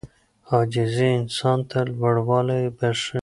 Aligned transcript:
عاجزي 0.51 1.09
انسان 1.19 1.59
ته 1.69 1.79
لوړوالی 1.97 2.61
بښي. 2.77 3.19